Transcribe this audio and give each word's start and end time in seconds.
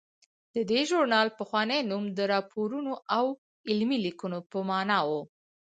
د 0.55 0.57
دې 0.69 0.81
ژورنال 0.89 1.27
پخوانی 1.39 1.81
نوم 1.89 2.03
د 2.17 2.19
راپورونو 2.33 2.93
او 3.17 3.25
علمي 3.69 3.97
لیکنو 4.05 4.39
په 4.51 4.59
مانا 4.69 4.99
و. 5.07 5.09